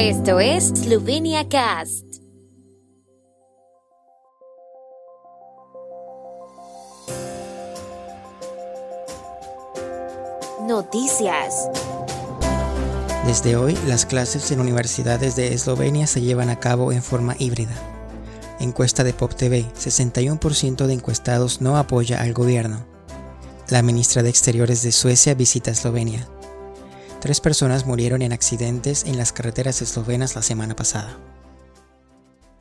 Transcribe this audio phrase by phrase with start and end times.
[0.00, 2.04] Esto es Slovenia Cast.
[10.68, 11.68] Noticias.
[13.26, 17.74] Desde hoy, las clases en universidades de Eslovenia se llevan a cabo en forma híbrida.
[18.60, 22.86] Encuesta de Pop TV, 61% de encuestados no apoya al gobierno.
[23.68, 26.28] La ministra de Exteriores de Suecia visita Eslovenia.
[27.20, 31.18] Tres personas murieron en accidentes en las carreteras eslovenas la semana pasada.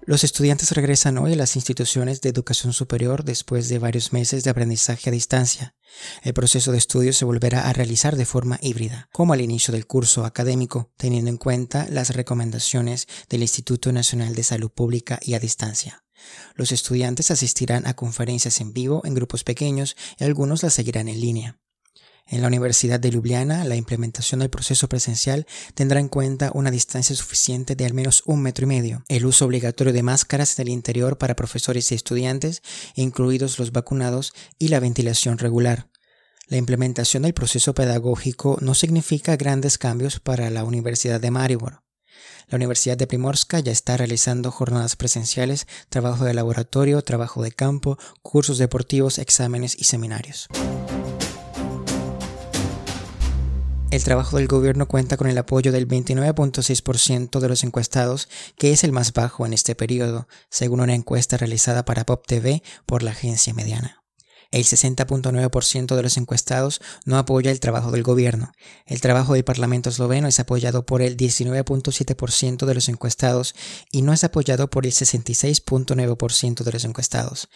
[0.02, 4.50] Los estudiantes regresan hoy a las instituciones de educación superior después de varios meses de
[4.50, 5.76] aprendizaje a distancia.
[6.24, 9.86] El proceso de estudio se volverá a realizar de forma híbrida, como al inicio del
[9.86, 15.40] curso académico, teniendo en cuenta las recomendaciones del Instituto Nacional de Salud Pública y a
[15.40, 16.04] distancia.
[16.56, 21.22] Los estudiantes asistirán a conferencias en vivo en grupos pequeños y algunos las seguirán en
[21.22, 21.60] línea.
[22.30, 27.16] En la Universidad de Ljubljana, la implementación del proceso presencial tendrá en cuenta una distancia
[27.16, 30.74] suficiente de al menos un metro y medio, el uso obligatorio de máscaras en el
[30.74, 32.64] interior para profesores y estudiantes,
[32.96, 35.90] incluidos los vacunados, y la ventilación regular.
[36.48, 41.84] La implementación del proceso pedagógico no significa grandes cambios para la Universidad de Maribor.
[42.50, 47.98] La Universidad de Primorska ya está realizando jornadas presenciales, trabajo de laboratorio, trabajo de campo,
[48.22, 50.48] cursos deportivos, exámenes y seminarios.
[53.98, 58.84] El trabajo del gobierno cuenta con el apoyo del 29.6% de los encuestados, que es
[58.84, 63.10] el más bajo en este periodo, según una encuesta realizada para Pop TV por la
[63.10, 64.04] agencia mediana.
[64.52, 68.52] El 60.9% de los encuestados no apoya el trabajo del gobierno.
[68.86, 73.56] El trabajo del Parlamento esloveno es apoyado por el 19.7% de los encuestados
[73.92, 77.50] y no es apoyado por el 66.9% de los encuestados.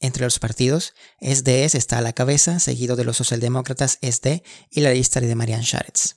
[0.00, 4.92] Entre los partidos, SDS está a la cabeza, seguido de los socialdemócratas SD y la
[4.92, 6.14] lista de Marian Sharetz.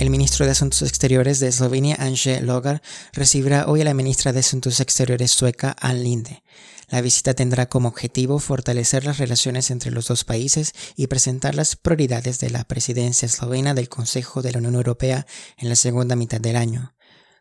[0.00, 2.80] El ministro de Asuntos Exteriores de Eslovenia, Anje Logar,
[3.12, 6.42] recibirá hoy a la ministra de Asuntos Exteriores sueca, Ann Linde.
[6.88, 11.76] La visita tendrá como objetivo fortalecer las relaciones entre los dos países y presentar las
[11.76, 15.26] prioridades de la presidencia eslovena del Consejo de la Unión Europea
[15.58, 16.94] en la segunda mitad del año.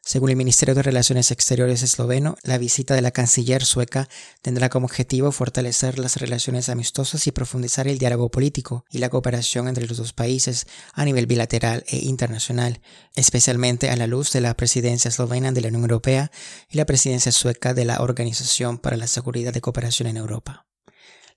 [0.09, 4.09] Según el Ministerio de Relaciones Exteriores esloveno, la visita de la canciller sueca
[4.41, 9.67] tendrá como objetivo fortalecer las relaciones amistosas y profundizar el diálogo político y la cooperación
[9.67, 12.81] entre los dos países a nivel bilateral e internacional,
[13.15, 16.31] especialmente a la luz de la presidencia eslovena de la Unión Europea
[16.71, 20.65] y la presidencia sueca de la Organización para la Seguridad de Cooperación en Europa.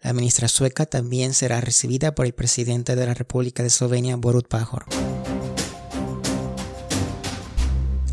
[0.01, 4.49] La ministra sueca también será recibida por el presidente de la República de Eslovenia, Borut
[4.49, 4.87] Pajor.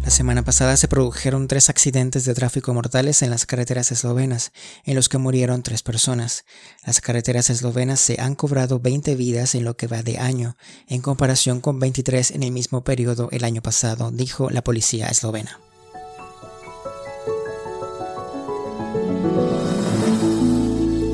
[0.09, 4.51] La semana pasada se produjeron tres accidentes de tráfico mortales en las carreteras eslovenas,
[4.83, 6.45] en los que murieron tres personas.
[6.83, 11.03] Las carreteras eslovenas se han cobrado 20 vidas en lo que va de año, en
[11.03, 15.59] comparación con 23 en el mismo periodo el año pasado, dijo la policía eslovena.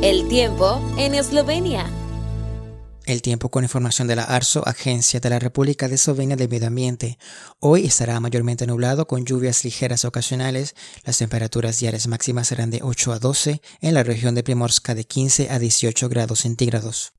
[0.01, 1.85] El tiempo en Eslovenia.
[3.05, 6.66] El tiempo con información de la ARSO, Agencia de la República de Eslovenia del Medio
[6.66, 7.19] Ambiente.
[7.59, 10.73] Hoy estará mayormente nublado con lluvias ligeras ocasionales.
[11.03, 15.03] Las temperaturas diarias máximas serán de 8 a 12 en la región de Primorska de
[15.03, 17.15] 15 a 18 grados centígrados.